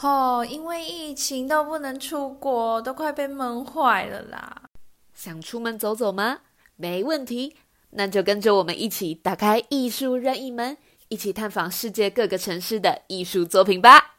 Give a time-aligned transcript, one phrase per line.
[0.00, 4.62] 哦，因为疫情都不能出国，都快被闷坏了啦。
[5.12, 6.40] 想出门走走吗？
[6.76, 7.56] 没问题，
[7.90, 10.76] 那就跟着我们一起打开艺术任意门，
[11.08, 14.17] 一起探访世界各个城市的艺术作品吧。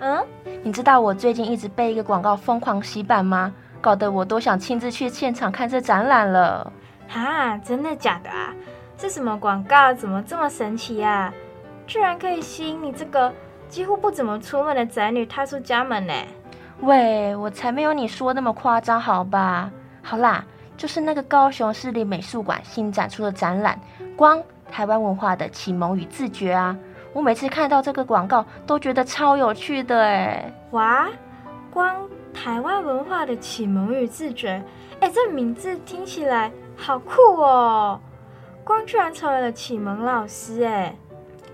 [0.00, 0.24] 嗯，
[0.62, 3.52] 你知道我最近一直被一个广告疯狂洗版吗？
[3.80, 6.72] 搞得我都想亲自去现场看这展览了。
[7.08, 8.54] 哈，真的假的啊？
[8.96, 9.92] 这什么广告？
[9.92, 11.32] 怎么这么神奇啊？
[11.86, 13.32] 居然可以吸引你这个
[13.68, 16.14] 几乎不怎么出门的宅女踏出家门呢？
[16.80, 19.70] 喂，我才没有你说那么夸张，好吧？
[20.02, 20.44] 好啦，
[20.76, 23.78] 就是那个高雄市立美术馆新展出的展览
[24.16, 26.76] 《光台湾文化的启蒙与自觉》啊。
[27.12, 30.52] 我每次看到这个广告，都觉得超有趣的哎！
[30.70, 31.08] 哇，
[31.70, 34.62] 光台湾文化的启蒙与自觉，
[35.00, 38.00] 哎，这名字听起来好酷哦！
[38.64, 40.96] 光居然成为了启蒙老师哎！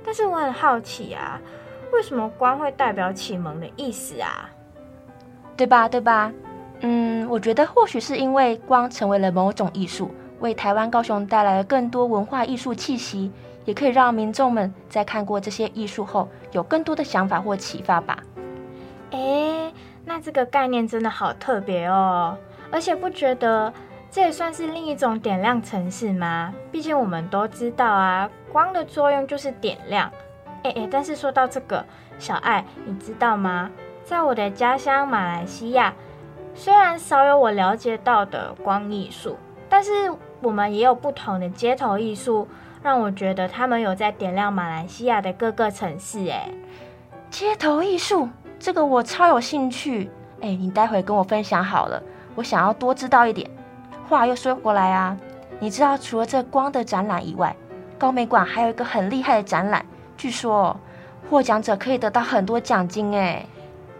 [0.04, 1.40] 但是我很好奇啊，
[1.92, 4.48] 为什么光会代表启蒙的意思啊？
[5.56, 5.88] 对吧？
[5.88, 6.32] 对吧？
[6.82, 13.32] 嗯，我觉得或许是因为光成为了某种艺术，为台湾高雄带来了更多文化艺术气息。
[13.68, 18.18] 也可以让民众们在看过这些艺术后，有更多的想法或启发吧。
[19.10, 19.70] 哎，
[20.06, 22.38] 那这个概念真的好特别哦！
[22.70, 23.70] 而且不觉得
[24.10, 26.54] 这也算是另一种点亮城市吗？
[26.72, 30.10] 毕竟我们都知道啊，光的作用就是点亮。
[30.62, 31.84] 哎哎，但是说到这个，
[32.18, 33.70] 小爱，你知道吗？
[34.02, 35.92] 在我的家乡马来西亚，
[36.54, 39.36] 虽然少有我了解到的光艺术，
[39.68, 42.48] 但是我们也有不同的街头艺术。
[42.82, 46.48] 让我觉得他们有在点亮马来西亚的各个城市，哎，
[47.30, 52.02] 街头艺术这个我超有兴趣，哎，你待会跟我分享好了，
[52.34, 53.50] 我想要多知道一点。
[54.08, 55.16] 话又说回来啊，
[55.58, 57.54] 你知道除了这光的展览以外，
[57.98, 59.84] 高美馆还有一个很厉害的展览，
[60.16, 60.74] 据说
[61.28, 63.44] 获奖者可以得到很多奖金，哎，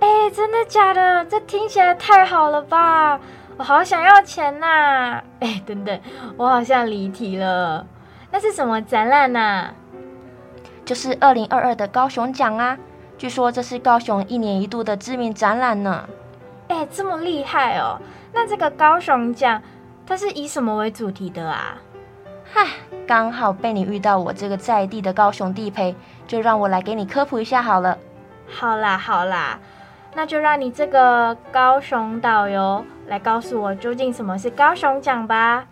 [0.01, 1.25] 哎，真的假的？
[1.27, 3.21] 这听起来太好了吧！
[3.59, 5.21] 我好想要钱呐！
[5.41, 6.01] 哎，等等，
[6.37, 7.85] 我好像离题了。
[8.31, 9.71] 那是什么展览呢？
[10.85, 12.79] 就是二零二二的高雄奖啊！
[13.17, 16.09] 据说这是高雄一年一度的知名展览呢。
[16.69, 17.99] 哎，这么厉害哦！
[18.33, 19.63] 那这个高雄奖
[20.07, 21.79] 它是以什么为主题的啊？
[22.51, 22.67] 嗨，
[23.07, 25.95] 刚好被你遇到我这个在地的高雄地陪，
[26.27, 27.99] 就让我来给你科普一下好了。
[28.51, 29.59] 好啦好啦，
[30.15, 35.67] 那就让你这个高雄导游来告诉我究竟什么是高雄奖吧。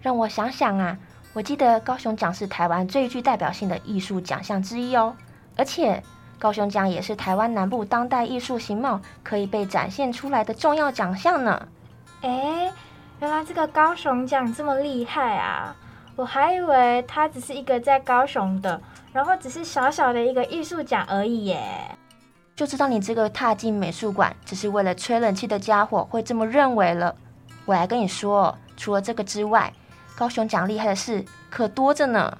[0.00, 0.96] 让我想想啊，
[1.32, 5.14] 我记得高雄奖是台湾最具代表性的艺术奖项之一哦，
[5.56, 6.02] 而且
[6.38, 11.68] 高雄奖也是台湾南部当代艺术形貌可以被展现出来的重要奖项呢。
[12.22, 12.72] 哎，
[13.20, 15.76] 原来这个高雄奖这么厉害啊！
[16.16, 18.80] 我还以为它只是一个在高雄的，
[19.12, 21.62] 然后只是小小的一个艺术奖而已耶。
[22.56, 27.14] 就知道你这个踏进美术馆只是为了吹冷气的家伙会这么认为了。
[27.64, 29.72] 我来跟你说，除了这个之外，
[30.20, 32.36] 高雄奖厉害的事可多着呢，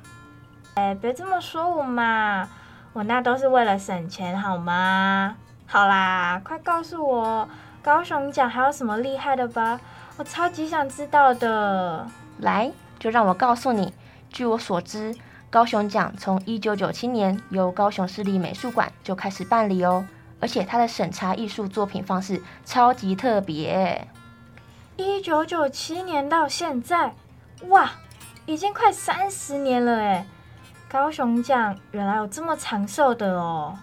[0.75, 2.47] 哎，别这么说我嘛，
[2.93, 5.35] 我那都是为了省钱好吗？
[5.67, 7.49] 好啦，快告诉我
[7.83, 9.81] 高雄奖还有什么厉害的吧，
[10.19, 12.07] 我超级想知道的。
[12.41, 13.95] 来，就让我告诉你，
[14.29, 15.17] 据我所知，
[15.49, 20.07] 高雄奖从一九九七年由高雄市立美术馆就开始办理哦，
[20.39, 24.07] 而且它的审查艺术作品方式超级特别。
[24.99, 27.15] 一九九七年到现在。
[27.69, 27.91] 哇，
[28.47, 30.27] 已经快三十年了哎！
[30.89, 33.79] 高雄奖原来有这么长寿的哦！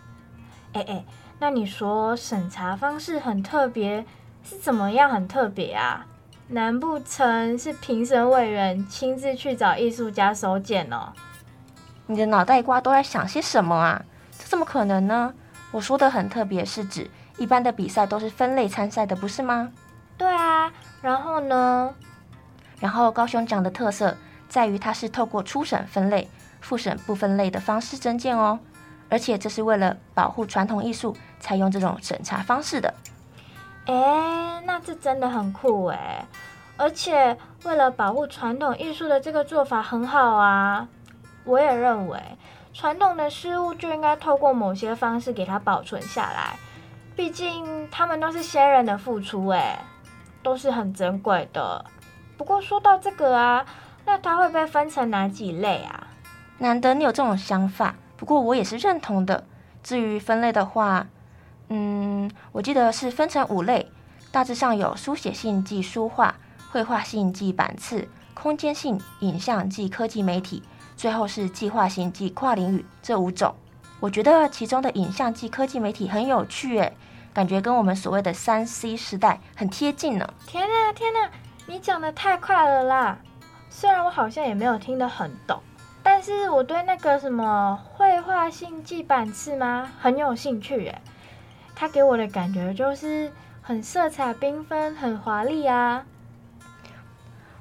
[0.74, 1.06] 哎哎，
[1.40, 4.04] 那你说审查方式很特别，
[4.44, 6.06] 是怎么样很特别啊？
[6.50, 11.14] 难不成是评审委员亲自去找艺术家手剪哦？
[12.08, 14.04] 你的脑袋瓜都在想些什么啊？
[14.38, 15.34] 这怎么可能呢？
[15.72, 19.72] 我说的很特别，是指一般的比赛都是分类参赛的，不是吗？
[20.18, 20.72] 对啊，
[21.02, 21.94] 然后呢？
[22.80, 24.16] 然后高雄奖的特色
[24.48, 26.30] 在于它是透过初审分类、
[26.62, 28.60] 复审不分类的方式增建哦，
[29.10, 32.94] 而且这是为了保护传统艺术才用这种审查方式的。
[33.86, 36.26] 哎，那这真的很酷哎！
[36.76, 40.88] 而且为了保护传统艺术的这个做法很好啊。
[41.44, 42.22] 我也认为，
[42.74, 46.60] 传统的事物就应该透过某些方式给它保存下来，
[47.16, 49.82] 毕竟他们都是先人的付出，哎，
[50.44, 51.84] 都是很珍贵的。
[52.38, 53.66] 不过说到这个啊，
[54.06, 56.08] 那它会被分成哪几类啊？
[56.60, 59.44] 难得你有这种想法，不过我也是认同的。
[59.84, 61.08] 至于分类的话，
[61.70, 63.92] 嗯，我记得是分成五类，
[64.32, 66.36] 大致上有书写性即书画、
[66.72, 70.62] 绘画性即版次、空间性影像即科技媒体，
[70.96, 73.56] 最后是计划性即跨领域这五种。
[74.00, 76.96] 我觉得其中的影像即科技媒体很有趣，诶，
[77.34, 80.34] 感觉跟我们所谓的三 C 时代很贴近呢。
[80.46, 81.30] 天呐天呐！
[81.70, 83.18] 你讲的太快了啦！
[83.70, 85.62] 虽然我好像也没有听得很懂，
[86.02, 91.02] 但是我对那个什么绘画性记板次吗很有兴趣耶。
[91.76, 93.30] 它给我的感觉就是
[93.62, 96.06] 很色彩缤纷、很华丽啊。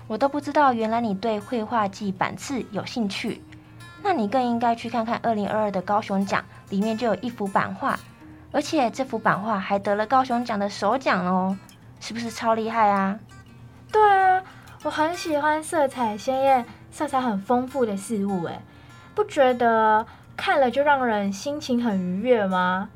[0.07, 3.43] 我都不知道，原来你对绘画记板次有兴趣。
[4.05, 7.99] 那你更应该去看看二零二二的高雄奖，里面就有一幅版画，
[8.53, 11.59] 而且这幅版画还得了高雄奖的首奖哦，
[11.99, 13.19] 是不是超厉害啊？
[13.93, 14.43] 对啊，
[14.83, 18.61] 我很喜欢色彩鲜艳、色彩很丰富的事物，哎，
[19.15, 20.07] 不觉得
[20.37, 22.89] 看了就让人心情很愉悦吗？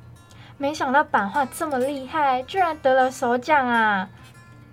[0.58, 4.08] 没想到版画这么厉害，居然得了首奖啊！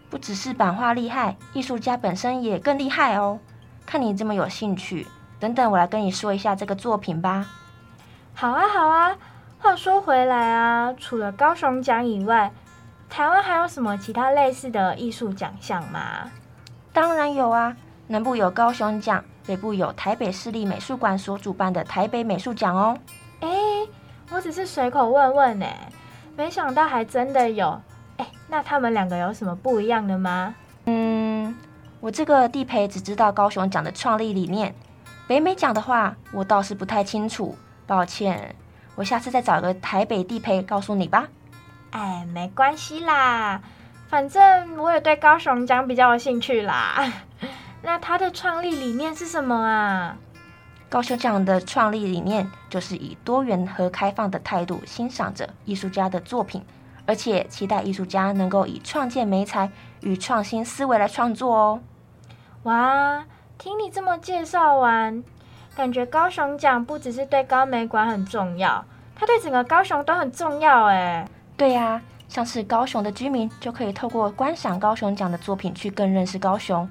[0.09, 3.39] 不只是版画厉害，艺术家本身也更厉害哦。
[3.85, 5.07] 看你这么有兴趣，
[5.39, 7.45] 等等我来跟你说一下这个作品吧。
[8.33, 9.15] 好啊，好啊。
[9.59, 12.51] 话说回来啊，除了高雄奖以外，
[13.09, 16.29] 台湾还有什么其他类似的艺术奖项吗？
[16.93, 17.75] 当然有啊，
[18.07, 22.97] 南部有高雄奖，北部有台北市立美术馆所主办的台北美术奖哦。
[23.39, 23.49] 哎，
[24.29, 25.65] 我只是随口问问呢，
[26.35, 27.79] 没想到还真的有。
[28.17, 30.53] 哎，那他们两个有什么不一样的吗？
[30.85, 31.55] 嗯，
[31.99, 34.73] 我这个地陪只知道高雄奖的创立理念，
[35.27, 37.55] 北美奖的话，我倒是不太清楚，
[37.85, 38.55] 抱歉，
[38.95, 41.27] 我下次再找个台北地陪告诉你吧。
[41.91, 43.61] 哎，没关系啦，
[44.07, 47.11] 反正我也对高雄奖比较有兴趣啦。
[47.81, 50.17] 那它的创立理念是什么啊？
[50.89, 56.63] 高雄奖的创立理念就是以多元和开放的态度欣赏着艺术家的作品，
[57.05, 59.69] 而且期待艺术家能够以创建美才
[60.01, 61.81] 与创新思维来创作哦。
[62.63, 63.25] 哇，
[63.57, 65.23] 听你这么介绍完，
[65.75, 68.85] 感觉高雄奖不只是对高美馆很重要，
[69.15, 71.27] 它对整个高雄都很重要哎。
[71.57, 71.99] 对呀，
[72.29, 76.87] 像是高雄的居民就可以透过观赏高雄奖的作品去更认识高雄，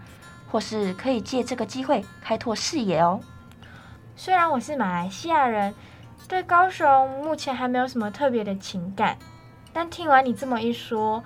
[0.50, 3.20] 或是可以借这个机会开拓视野哦。
[4.16, 5.72] 虽然我是马来西亚人，
[6.26, 9.16] 对高雄目前还没有什么特别的情感，
[9.72, 11.22] 但听完你这么一说，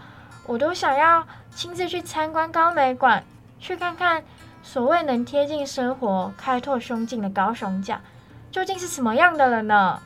[0.46, 3.24] 我都想要亲自去参观高美馆，
[3.58, 4.22] 去看看
[4.62, 7.98] 所谓能贴近生活、开拓胸襟的高雄奖
[8.50, 10.02] 究竟是什么样的了呢？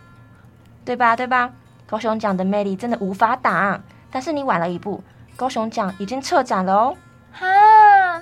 [0.85, 1.17] 对吧？
[1.17, 1.51] 对吧？
[1.87, 5.03] 高雄奖的魅力真的无法挡，但是你晚了一步，
[5.37, 6.97] 高雄奖已经撤展了哦。
[7.33, 7.47] 哈，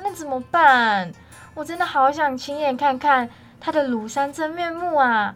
[0.03, 1.13] 那怎么办？
[1.55, 3.29] 我真的好想亲眼看看
[3.61, 5.35] 它的庐山真面目啊！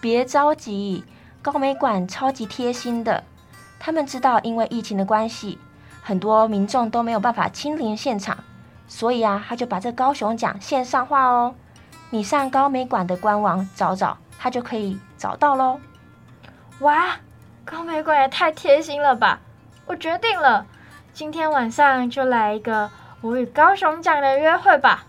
[0.00, 1.04] 别着急，
[1.42, 3.22] 高美馆超级贴心的，
[3.78, 5.58] 他们知道因为疫情的关系，
[6.02, 8.38] 很多民众都没有办法亲临现场，
[8.86, 11.54] 所以啊，他就把这高雄奖线上化哦。
[12.10, 15.78] 你上高美馆的官网找找，他就可以找到喽。
[16.80, 17.16] 哇！
[17.70, 19.38] 高玫瑰也太贴心了吧！
[19.84, 20.64] 我决定了，
[21.12, 25.04] 今天晚上就来一个我与高雄奖的约会吧。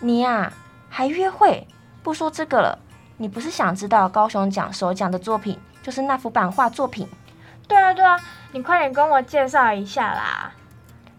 [0.00, 0.52] 你呀，
[0.90, 1.64] 还约会？
[2.02, 2.76] 不说这个了，
[3.18, 7.08] 你不是想知道高雄奖首奖的作品就是那幅版画作品？
[7.68, 8.18] 对啊，对啊，
[8.50, 10.50] 你快点跟我介绍一下啦！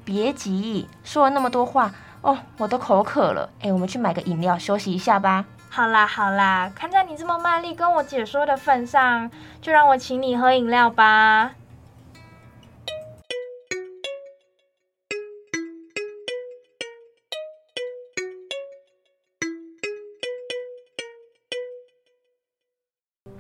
[0.04, 3.50] 别急，说了那么多话哦，我都口渴了。
[3.62, 5.46] 哎，我们去买个饮料休息一下吧。
[5.70, 9.30] 好啦好啦，看在你这么卖力跟我解说的份上，
[9.62, 11.54] 就让我请你喝饮料吧。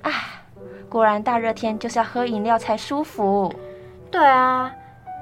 [0.04, 0.12] 啊，
[0.88, 3.52] 果然大热天就是要喝饮料才舒服。
[4.12, 4.72] 对啊，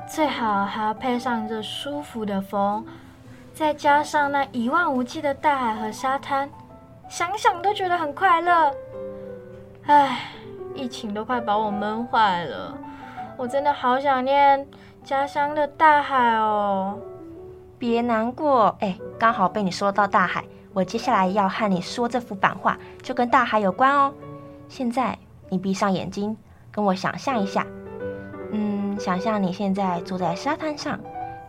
[0.05, 2.85] 最好还要配上这舒服的风，
[3.53, 6.49] 再加上那一望无际的大海和沙滩。
[7.07, 8.71] 想想都觉得很快乐，
[9.85, 10.31] 唉，
[10.73, 12.77] 疫情都快把我闷坏了，
[13.37, 14.67] 我真的好想念
[15.03, 16.97] 家乡的大海哦。
[17.77, 20.43] 别难过，哎，刚好被你说到大海，
[20.73, 24.13] 我接下来要和你说这幅版画就跟大海有关哦。
[24.67, 25.17] 现在
[25.49, 26.35] 你闭上眼睛，
[26.71, 27.65] 跟我想象一下，
[28.51, 30.99] 嗯，想象你现在坐在沙滩上，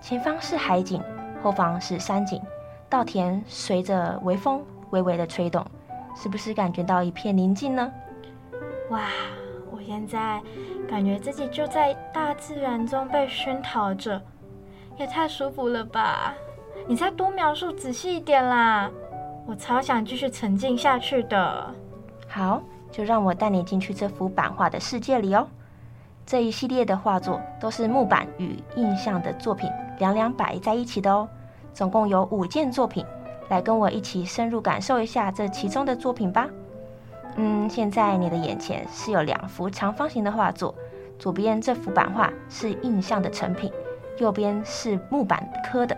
[0.00, 1.02] 前方是海景，
[1.42, 2.40] 后方是山景，
[2.88, 4.62] 稻田随着微风。
[4.90, 5.64] 微微的吹动，
[6.14, 7.92] 是不是感觉到一片宁静呢？
[8.90, 9.00] 哇，
[9.70, 10.40] 我现在
[10.88, 14.20] 感觉自己就在大自然中被熏陶着，
[14.96, 16.34] 也太舒服了吧！
[16.86, 18.90] 你再多描述仔细一点啦，
[19.46, 21.74] 我超想继续沉浸下去的。
[22.28, 25.46] 好，就让我带你进去这幅版画的世界里哦。
[26.24, 31.28] 这一系列的画作都是木板与印象的作品两两摆在一起的哦，
[31.72, 33.04] 总共有五件作品。
[33.48, 36.48] 来跟我一起深入感受一下这其中的作品吧。
[37.36, 40.74] 嗯，现在你的眼前是有两幅长方形的画作，
[41.18, 43.70] 左边这幅版画是印象的成品，
[44.18, 45.96] 右边是木板刻的。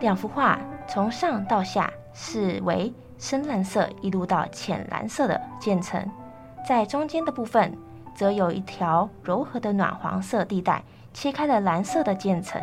[0.00, 6.04] 两幅画从上到下是为深蓝色一路到浅蓝色的渐层，
[6.66, 7.72] 在中间的部分
[8.14, 10.82] 则有一条柔和的暖黄色地带，
[11.14, 12.60] 切开了蓝色的渐层。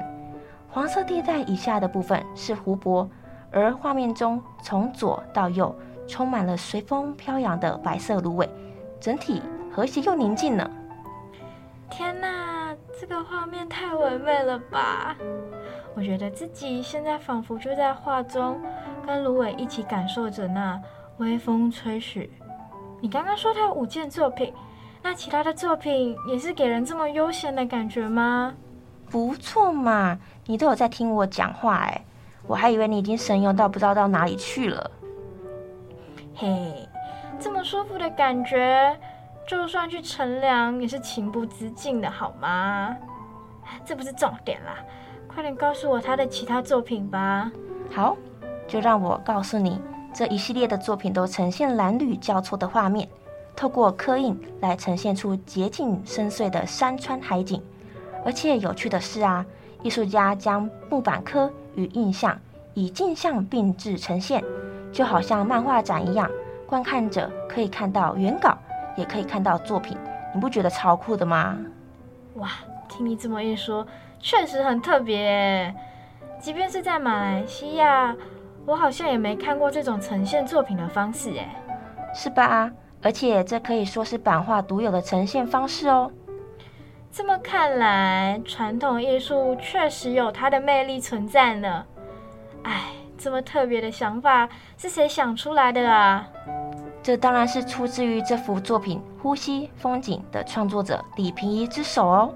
[0.70, 3.10] 黄色地带以下的部分是湖泊。
[3.56, 5.74] 而画面中从左到右
[6.06, 8.50] 充满了随风飘扬的白色芦苇，
[9.00, 10.70] 整体和谐又宁静呢。
[11.90, 15.16] 天哪，这个画面太唯美了吧！
[15.96, 18.60] 我觉得自己现在仿佛就在画中，
[19.06, 20.78] 跟芦苇一起感受着那
[21.20, 22.30] 微风吹许。
[23.00, 24.54] 你刚刚说他有五件作品，
[25.02, 28.54] 那其他的作品也是给人这么悠闲的感觉吗？
[29.10, 32.02] 不错嘛，你都有在听我讲话哎。
[32.48, 34.92] 我还以为你已经神游到不知道到哪里去了。
[36.36, 36.88] 嘿，
[37.40, 38.96] 这么舒服的感觉，
[39.48, 42.96] 就算去乘凉也是情不自禁的，好吗？
[43.84, 44.78] 这不是重点啦，
[45.28, 47.52] 快点告诉我他的其他作品吧。
[47.92, 48.16] 好，
[48.68, 49.82] 就让我告诉你，
[50.14, 53.08] 这一系列的作品都呈现蓝绿交错的画面，
[53.56, 57.62] 透过刻印来呈现出洁净深邃的山川海景。
[58.24, 59.46] 而且有趣的是啊，
[59.82, 61.52] 艺术家将木板刻。
[61.76, 62.40] 与印象
[62.74, 64.44] 以镜像并置呈现，
[64.92, 66.30] 就好像漫画展一样，
[66.66, 68.58] 观看者可以看到原稿，
[68.96, 69.98] 也可以看到作品，
[70.34, 71.58] 你不觉得超酷的吗？
[72.36, 72.50] 哇，
[72.90, 73.86] 听你这么一说，
[74.20, 75.74] 确实很特别。
[76.40, 78.16] 即便是在马来西亚，
[78.66, 81.56] 我好像也没看过这种呈现作品的方式，哎，
[82.14, 82.72] 是吧？
[83.02, 86.12] 而且这可以说是版画独有的呈现方式哦。
[87.18, 91.86] 这么看来，传统艺术确实有它的魅力存在呢。
[92.64, 96.28] 哎，这么特别的想法是谁想出来的啊？
[97.02, 102.34] 这当然是出自于这幅作品《呼吸风景》的创作者李平宜之手哦。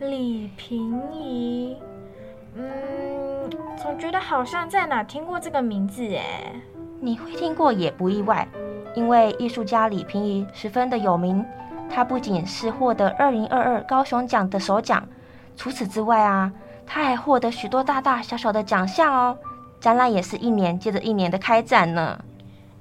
[0.00, 1.76] 李平宜，
[2.56, 6.52] 嗯，总觉得好像在哪听过这个名字哎。
[7.00, 8.48] 你会听过也不意外，
[8.96, 11.46] 因为艺术家李平宜十分的有名。
[11.94, 15.06] 他不仅是获得二零二二高雄奖的首奖，
[15.56, 16.50] 除此之外啊，
[16.86, 19.36] 他还获得许多大大小小的奖项哦。
[19.78, 22.18] 展览也是一年接着一年的开展呢。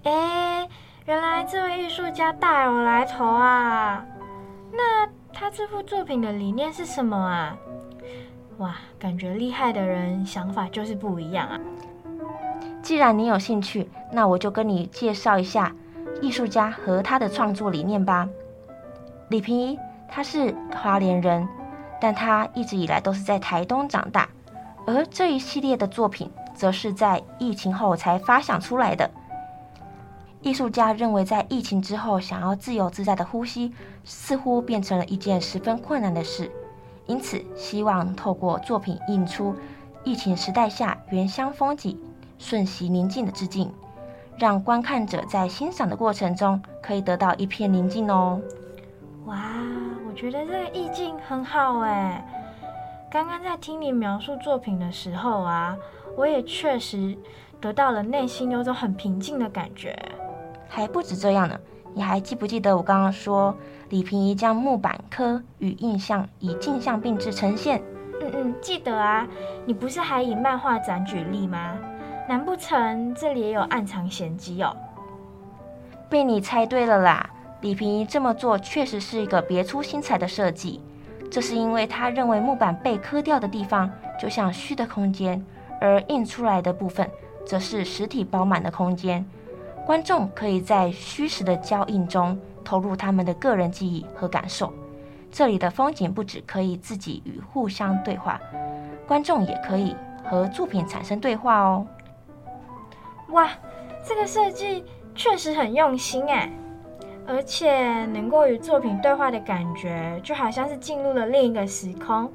[0.03, 0.67] 哎，
[1.05, 4.05] 原来这位艺术家大有来头啊！
[4.71, 7.57] 那他这幅作品的理念是什么啊？
[8.59, 11.59] 哇，感觉厉害的人想法就是不一样啊。
[12.81, 15.73] 既然你有兴趣，那我就跟你介绍一下
[16.21, 18.27] 艺术家和他的创作理念吧。
[19.31, 21.47] 李平一，他是花莲人，
[22.01, 24.27] 但他一直以来都是在台东长大。
[24.85, 29.09] 而这一系列的作品，则是在疫情后才发想出来的。
[30.41, 33.71] 艺术家认为，在疫情之后，想要自由自在的呼吸，
[34.03, 36.51] 似乎变成了一件十分困难的事。
[37.05, 39.55] 因此，希望透过作品映出
[40.03, 41.97] 疫情时代下原乡风景、
[42.38, 43.71] 瞬息宁静的致敬，
[44.35, 48.41] 让观看者在欣赏的过程中可以得到一片宁静哦。
[49.25, 49.37] 哇，
[50.07, 52.25] 我觉得这个意境很好哎。
[53.09, 55.77] 刚刚在听你描述作品的时候啊，
[56.17, 57.15] 我也确实
[57.59, 59.97] 得到了内心有种很平静的感觉。
[60.67, 61.59] 还不止这样呢，
[61.93, 63.55] 你还记不记得我刚刚说
[63.89, 67.81] 李平宜将木板刻与印象以镜像并置呈现？
[68.21, 69.27] 嗯嗯，记得啊。
[69.65, 71.77] 你不是还以漫画展举例吗？
[72.27, 74.75] 难不成这里也有暗藏玄机哦？
[76.09, 77.29] 被你猜对了啦。
[77.61, 80.81] 李平这么做确实是一个别出心裁的设计，
[81.29, 83.89] 这是因为他认为木板被刻掉的地方
[84.19, 85.45] 就像虚的空间，
[85.79, 87.07] 而印出来的部分
[87.45, 89.23] 则是实体饱满的空间。
[89.85, 94.73] 观众可以在虚实的交印中投入他们的个人记忆和感受。
[95.31, 98.41] 这里的风景不止可以自己与互相对话，
[99.07, 101.85] 观众也可以和作品产生对话哦。
[103.29, 103.49] 哇，
[104.03, 104.83] 这个设计
[105.15, 106.51] 确实很用心哎。
[107.33, 112.29] 而且能够与作品对话的感觉，就好像是进入了另一个时空，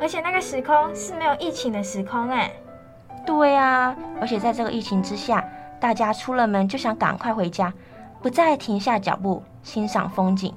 [0.00, 2.52] 而且那个时空是没有疫情的时空哎。
[3.26, 5.44] 对啊，而且在这个疫情之下，
[5.80, 7.74] 大家出了门就想赶快回家，
[8.22, 10.54] 不再停下脚步欣赏风景。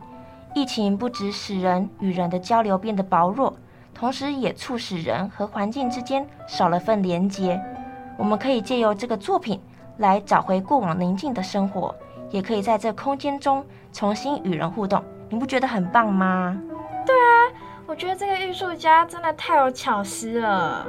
[0.54, 3.58] 疫情不止使人与人的交流变得薄弱，
[3.96, 7.60] 同时也促使人和环境之间少了份连结。
[8.16, 9.60] 我们可以借由这个作品
[9.98, 11.96] 来找回过往宁静的生活，
[12.32, 15.04] 也可以在这空间中重新与人互动。
[15.30, 16.58] 你不觉得很棒吗？
[17.06, 17.54] 对啊，
[17.86, 20.88] 我觉得这个艺术家真的太有巧思了。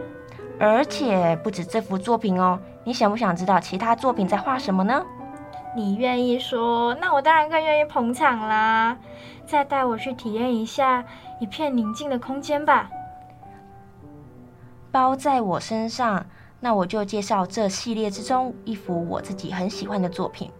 [0.58, 5.04] 而且不止这幅作品哦，你想不想知道其他作品在画什么呢？
[5.74, 8.96] 你愿意说，那我当然更愿意捧场啦！
[9.46, 11.04] 再带我去体验一下
[11.40, 12.90] 一片宁静的空间吧。
[14.90, 16.26] 包在我身上，
[16.60, 20.50] 那我就介绍这系列之中一幅我自己很喜欢的作品。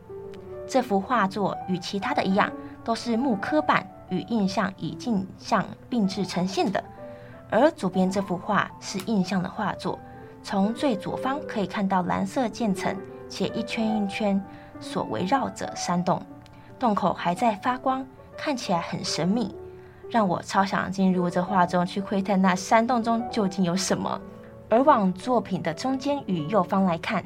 [0.73, 2.51] 这幅画作与其他的一样，
[2.83, 6.83] 都是木刻板与印象以镜像并置呈现的。
[7.51, 9.99] 而左边这幅画是印象的画作，
[10.43, 12.97] 从最左方可以看到蓝色渐层，
[13.29, 14.43] 且一圈一圈
[14.81, 16.23] 所围绕着山洞，
[16.79, 19.55] 洞口还在发光，看起来很神秘，
[20.09, 24.19] 让我超想进入这画中去窥探那山洞中究竟有什么。
[24.71, 27.23] 而往作品的中间与右方来看，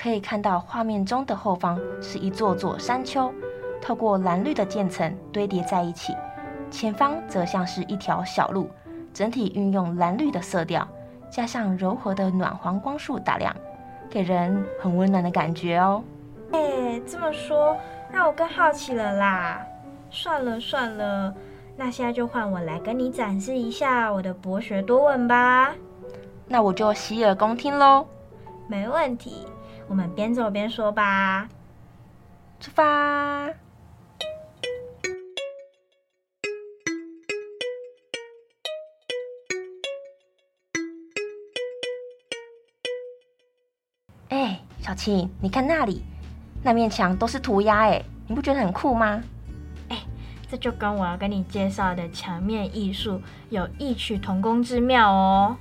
[0.00, 3.30] 可以看到画面中的后方是一座座山丘，
[3.82, 6.16] 透过蓝绿的渐层堆叠在一起，
[6.70, 8.70] 前方则像是一条小路。
[9.12, 10.88] 整体运用蓝绿的色调，
[11.28, 13.54] 加上柔和的暖黄光束打亮，
[14.08, 16.02] 给人很温暖的感觉哦。
[16.52, 17.76] 哎，这么说
[18.10, 19.60] 让我更好奇了啦。
[20.10, 21.34] 算了算了，
[21.76, 25.74] 那现在就换我来跟你展示一下我的博学多闻吧。
[26.48, 28.06] 那我就洗耳恭听喽。
[28.66, 29.44] 没问题，
[29.90, 31.48] 我们边走边说吧。
[32.60, 33.50] 出发。
[44.28, 46.04] 哎，小青，你看那里，
[46.62, 49.20] 那面墙都是涂鸦，哎，你不觉得很酷吗？
[49.88, 50.04] 哎，
[50.48, 55.56] 这就跟我要跟你介绍的墙面艺术有异曲同工之妙哦。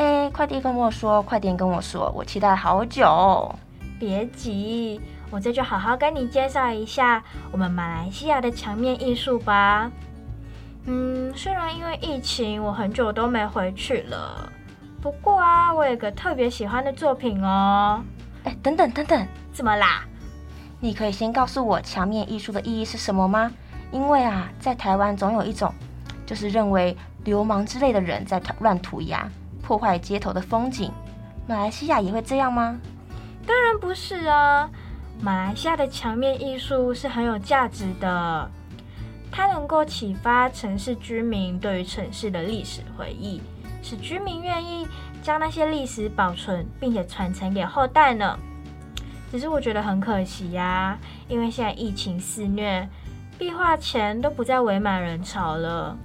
[0.00, 3.54] 哎，快递跟我说，快点跟我说，我期待好久。
[3.98, 4.98] 别急，
[5.28, 7.22] 我这就好好跟你介绍一下
[7.52, 9.90] 我们马来西亚的墙面艺术吧。
[10.86, 14.50] 嗯，虽然因为疫情，我很久都没回去了。
[15.02, 18.02] 不过啊，我有个特别喜欢的作品哦。
[18.44, 20.02] 哎，等等等等，怎么啦？
[20.80, 23.52] 你可以先告诉我墙面艺术的意义是什么吗？
[23.92, 25.70] 因为啊，在台湾总有一种，
[26.24, 29.30] 就是认为流氓之类的人在乱涂鸦，
[29.70, 30.90] 破坏街头的风景。
[31.46, 32.76] 马来西亚也会这样吗？
[33.46, 34.68] 当然不是啊，
[35.20, 38.50] 马来西亚的墙面艺术是很有价值的，
[39.30, 43.40] 它能够启发城市居民对于城市的历史回忆。
[43.80, 44.88] 使居民愿意
[45.22, 48.36] 将那些历史保存，并且传承给后代呢？
[49.30, 52.88] 只是我觉得很可惜呀，因为现在疫情肆虐，
[53.38, 55.96] 壁画前都不再围满人潮了。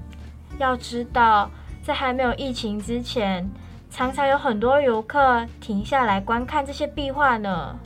[0.59, 1.49] 要知道，
[1.85, 3.47] 在还没有疫情之前，
[3.91, 7.77] 常常有很多游客停下来观看这些壁画呢。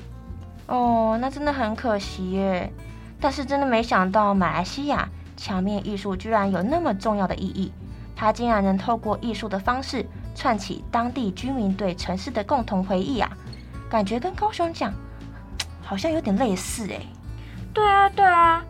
[0.68, 2.72] 哦，那真的很可惜耶。
[3.20, 7.74] 但是真的没想到，马来西亚墙面艺术居然有那么重要的意义。
[8.16, 13.30] 它竟然能透过艺术的方式串起当地居民对城市的共同回忆啊！
[13.90, 14.94] 感觉跟高雄讲
[15.84, 17.02] 好像有点类似哎。
[17.74, 18.64] 对啊，对啊，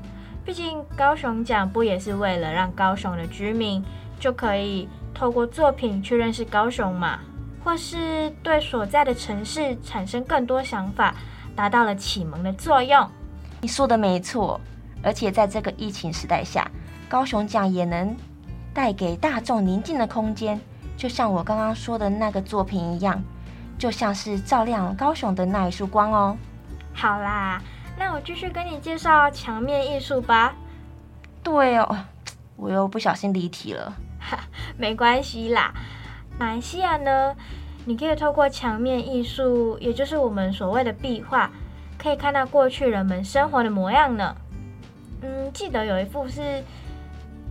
[0.43, 3.83] 毕竟高雄奖不也是为了让高雄的居民
[4.19, 4.89] 就可以
[5.19, 7.19] 透过作品去认识高雄嘛，
[7.61, 11.13] 或是对所在的城市产生更多想法，
[11.57, 13.05] 达到了启蒙的作用。
[13.59, 14.61] 你说的没错，
[15.03, 16.65] 而且在这个疫情时代下，
[17.09, 18.15] 高雄奖也能。
[18.71, 20.57] 带给大众宁静的空间，
[20.95, 23.21] 就像我刚刚说的那个作品一样，
[23.77, 26.37] 就像是照亮高雄的那一束光哦。
[26.93, 27.61] 好啦，
[27.97, 30.55] 那我继续跟你介绍墙面艺术吧。
[31.43, 31.97] 对哦，
[32.55, 33.91] 我又不小心离题了。
[34.79, 35.71] 没关系啦。
[36.39, 37.35] 马来西亚呢，
[37.85, 41.51] 你可以透过墙面艺术，也就是我们所谓的壁画，
[42.01, 44.35] 可以看到过去人们生活的模样呢。
[45.21, 46.63] 嗯，记得有一幅是。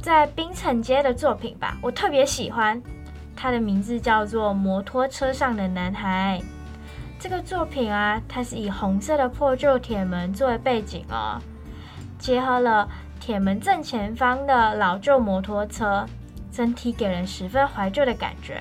[0.00, 2.80] 在槟城街的作品吧，我特别喜欢，
[3.34, 6.40] 它的名字叫做《摩托车上的男孩》。
[7.18, 11.42] 这个作品啊，它是以红色的破旧铁门作为背景哦，
[12.16, 12.88] 结合了
[13.18, 16.06] 铁门正前方的老旧摩托车，
[16.58, 18.60] 整体给人十分怀旧的感觉。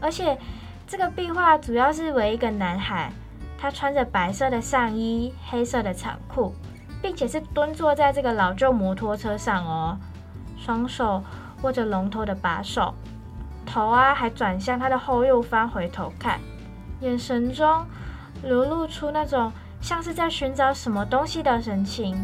[0.00, 0.38] 而且
[0.86, 3.10] 这个壁画主要是为一个男孩，
[3.58, 6.54] 他穿着白色的上衣、黑色的长裤，
[7.02, 9.98] 并且是蹲坐在这个老旧摩托车上哦。
[10.56, 11.20] 双手
[11.62, 12.94] 握着龙头的把手，
[13.66, 16.38] 头啊还转向他的后右方，回头看，
[17.00, 17.84] 眼神中
[18.44, 19.50] 流露出那种
[19.80, 22.16] 像是在寻找什么东西的神情。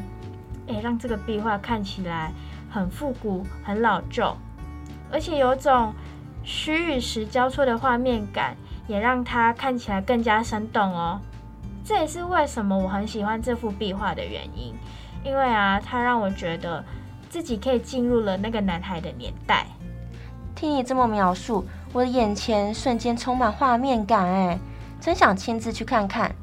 [0.68, 2.30] 诶，让这个壁画看起来
[2.70, 4.35] 很复古、很老旧，
[5.14, 5.94] 而且有种
[6.42, 8.57] 虚与实交错的画面感，
[8.88, 11.20] 也让它看起来更加生动哦。
[11.85, 14.74] 这也是为什么我很喜欢这幅壁画的原因，
[15.22, 16.85] 因为啊，它让我觉得
[17.31, 19.66] 自己可以进入了那个男孩的年代。
[20.57, 24.59] 听你这么描述，我的眼前瞬间充满画面感，哎，
[25.00, 26.35] 真想亲自去看看。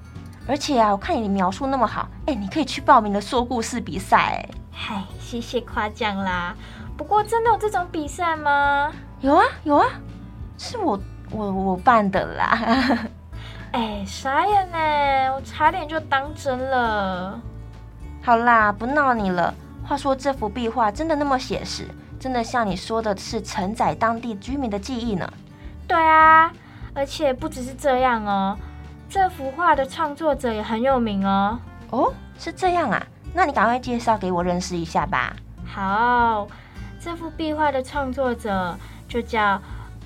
[0.48, 4.18] 而且啊，我看你描述那么好，哎，你可以去报名的说故事比赛。
[4.18, 6.56] 哎嗨，谢谢夸奖啦。
[7.02, 8.94] 不过真的有这种比赛吗？
[9.22, 9.88] 有啊，有啊，
[10.56, 13.10] 是我我我办的啦。
[13.74, 17.42] 哎，傻眼呢，我差点就当真了。
[18.22, 19.52] 好啦，不闹你了。
[19.84, 21.88] 话说这幅壁画真的那么写实？
[22.20, 25.28] 真的像你说的是承载当地居民的记忆呢？
[25.88, 26.54] 对啊，
[26.94, 28.56] 而且不只是这样哦。
[29.10, 31.60] 这幅画的创作者也很有名哦。
[31.90, 35.36] 哦，是这样啊，那你赶快介绍给我认识一下吧。
[35.66, 36.48] 好，
[37.04, 39.60] 这幅壁画的创作者就叫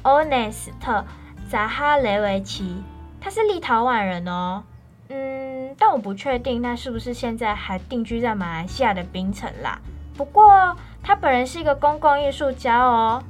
[0.04, 1.04] 欧内斯特
[1.50, 2.82] 扎哈雷维奇，
[3.20, 4.64] 他是立陶宛人哦。
[5.10, 9.78] 嗯，但我不确定他是不是现在还定居在马来西亚的槟城啦。
[10.16, 13.22] 不过他本人是一个公共艺术家哦。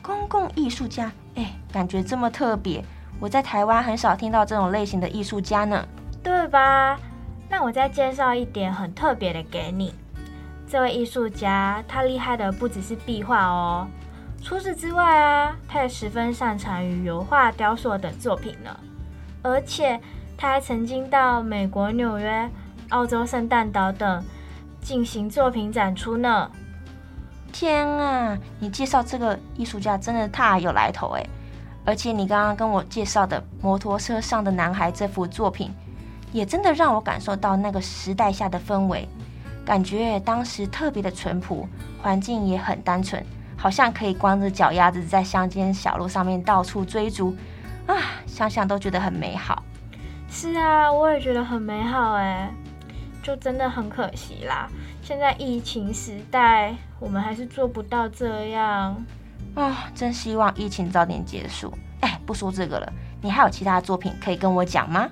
[0.00, 2.82] 公共艺术家，哎，感觉这么特别。
[3.20, 5.86] 我在台湾很少听到这种类型的艺术家呢，
[6.22, 6.98] 对吧？
[7.50, 9.94] 那我再介绍一点很特别的给你。
[10.70, 13.88] 这位艺术家他厉害的不只是壁画哦，
[14.40, 18.70] 除此之外啊，他也十分擅长于油画、雕塑等作品呢。
[19.42, 20.00] 而且
[20.38, 22.48] 他还曾经到美国纽约、
[22.90, 24.22] 澳洲圣诞岛等
[24.80, 26.48] 进行作品展出呢。
[27.52, 31.26] 天啊，你介绍这个艺术家真的太有来头哎！
[31.84, 35.74] 而且你刚刚跟我介绍的《摩托车上的男孩》这幅作品，
[36.30, 39.08] 也真的让我感受到那个时代下的氛围，
[39.70, 41.64] 感觉当时特别的淳朴，
[42.02, 43.24] 环境也很单纯，
[43.56, 47.36] 好像可以光着脚丫子在乡间小路上面到处追逐，
[47.86, 47.94] 啊，
[48.26, 49.62] 想想都觉得很美好。
[50.28, 52.52] 是啊，我也觉得很美好哎，
[53.22, 54.68] 就真的很可惜啦，
[55.02, 59.00] 现在疫情时代，我们还是做不到这样。
[59.54, 61.72] 啊，真希望疫情早点结束。
[62.00, 65.08] 哎，不说这个了，你还有其他作品可以跟我讲吗？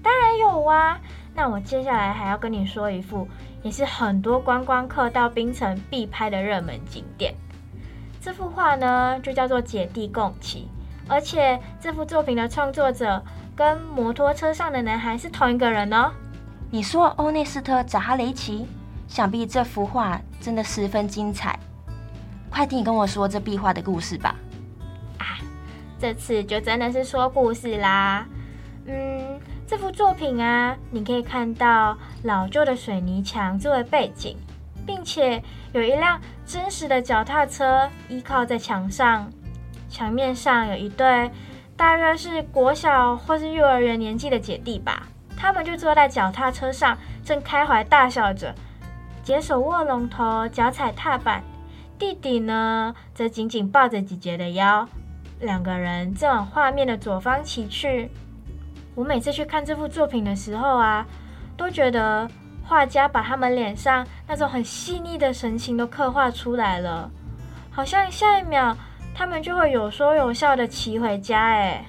[0.00, 0.96] 当然有啊。
[1.38, 3.28] 那我接下来还要跟你说一幅，
[3.66, 7.34] 也是很多观光客到冰城必拍的热门景点。
[8.22, 10.68] 这幅画呢，就叫做《姐弟共骑》，
[11.12, 13.20] 而且这幅作品的创作者
[13.56, 16.12] 跟摩托车上的男孩是同一个人哦。
[16.70, 18.68] 你说欧内斯特·扎哈雷奇？
[19.08, 21.58] 想必这幅画真的十分精彩。
[22.48, 24.36] 快听你跟我说这壁画的故事吧！
[25.18, 25.38] 啊，
[25.98, 28.24] 这次就真的是说故事啦。
[28.86, 29.15] 嗯，
[29.66, 34.36] 这幅作品啊，你可以看到老旧的水泥墙作为背景，
[34.86, 39.28] 并且有一辆真实的脚踏车依靠在墙上，
[39.88, 41.28] 墙面上有一对
[41.76, 48.54] 大约是国小或是幼儿园年纪的姐弟吧，他们就坐在脚踏车上，正开怀大笑着，
[49.24, 51.42] 解手握龙头，脚踩踏板。
[51.98, 54.88] 弟弟呢，则紧紧抱着姐姐的腰，
[55.40, 58.10] 两个人正往画面的左方骑去。
[58.96, 61.06] 我每次去看这幅作品的时候啊，
[61.54, 62.26] 都觉得
[62.64, 67.10] 画家把他们脸上那种很细腻的神情都刻画出来了，
[67.70, 68.74] 好像下一秒
[69.14, 71.38] 他们就会有说有笑的骑回家。
[71.38, 71.84] 哎，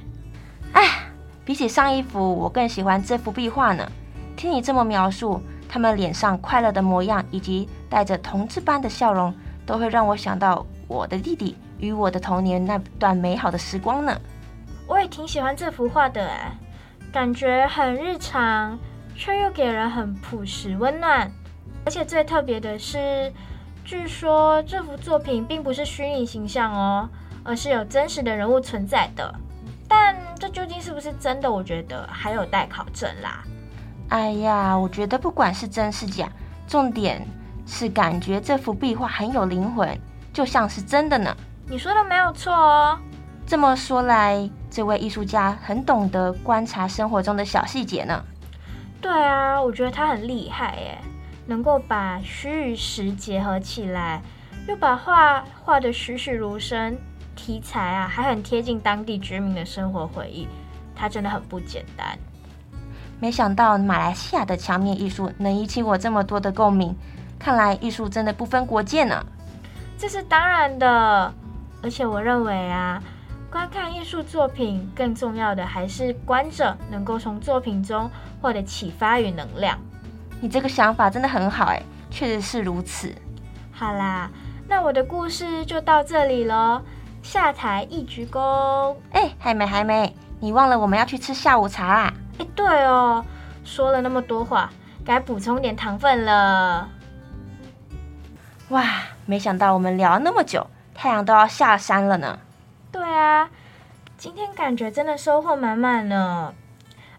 [0.73, 0.83] 哎，
[1.45, 3.89] 比起上一幅，我更喜欢这幅壁画呢。
[4.35, 9.33] 听你这么描述，他们脸上快乐的模样，以及带着童稚般的笑容。
[9.65, 14.17] 都会让我想到我的弟弟与我的童年那段美好的时光呢。
[14.87, 16.57] 我也挺喜欢这幅画的哎，
[17.11, 18.77] 感觉很日常，
[19.15, 21.31] 却又给人很朴实温暖。
[21.85, 23.31] 而且最特别的是，
[23.83, 27.09] 据说这幅作品并不是虚拟形象哦，
[27.43, 29.33] 而是有真实的人物存在的。
[29.87, 33.43] 但这究竟是不是真的，我觉得还有待考证啦。
[34.09, 36.29] 哎呀，我觉得不管是真是假，
[36.67, 37.25] 重点。
[37.69, 39.99] 是感觉这幅壁画很有灵魂，
[40.31, 41.35] 就像是真的呢。
[41.67, 42.97] 你说的没有错哦。
[43.47, 48.21] 这么说来，这位艺术家很懂得观察生活中的小细节呢。
[49.01, 50.97] 对啊，我觉得他很厉害耶，
[51.45, 54.21] 能够把虚与实结合起来，
[54.67, 56.97] 又把画画的栩栩如生，
[57.37, 60.45] 题材啊还很贴近当地居民的生活回忆，
[60.93, 62.19] 他真的很不简单。
[63.21, 66.93] 没想到马来西亚的墙面艺术能引起我这么多的共鸣。
[67.39, 69.25] 看来艺术真的不分国界呢，
[69.97, 71.33] 这是当然的。
[71.83, 73.01] 而且我认为啊，
[73.49, 78.09] 观看艺术作品，更重要的还是观者能够从作品中
[78.41, 79.77] 获得启发与能量。
[80.41, 83.13] 你这个想法真的很好哎，确实是如此。
[83.71, 84.29] 好啦，
[84.67, 86.81] 那我的故事就到这里喽。
[87.23, 88.95] 下台一鞠躬。
[89.11, 92.13] 哎，还没还没，你忘了我们要去吃下午茶啦。
[92.39, 93.23] 哎，对哦，
[93.63, 94.69] 说了那么多话，
[95.05, 96.89] 该补充点糖分了。
[98.69, 98.83] 哇，
[99.25, 102.37] 没想到我们聊那么久，太阳都要下山了呢。
[102.97, 103.47] 对啊，
[104.17, 106.51] 今天感觉真的收获满满呢。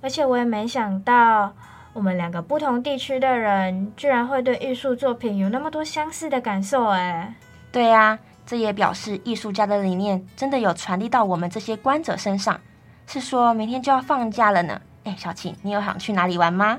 [0.00, 1.52] 而且我也没想到，
[1.92, 6.86] 我们两个不同地区的人，居然会对艺术作品有那么多相似的感受。
[6.88, 7.32] 哎，
[7.70, 12.60] 对啊，这也表示艺术家的理念真的有传递到我们这些观者身上。
[13.06, 14.80] 是说明天就要放假了呢。
[15.04, 16.76] 哎，小晴，你有想去哪里玩吗？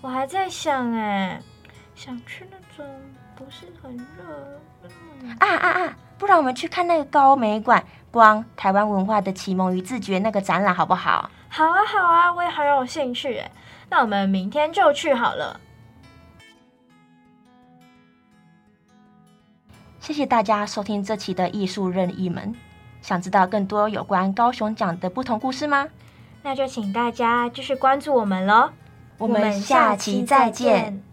[0.00, 1.40] 我还在想，哎，
[1.96, 2.86] 想去那种
[3.34, 4.60] 不是很热。
[5.38, 5.96] 啊啊啊！
[6.16, 11.30] 不然我们去看那个高美馆光台湾文化的启蒙与自觉那个展览好不好？
[11.48, 13.50] 好啊好啊，我也很有兴趣哎。
[13.88, 15.58] 那我们明天就去好了。
[20.00, 22.54] 谢谢大家收听这期的艺术任意门。
[23.02, 25.86] 想知道更多有关高雄奖的不同故事吗？
[26.42, 28.70] 那就请大家继续关注我们喽。
[29.18, 31.09] 我们下期再见。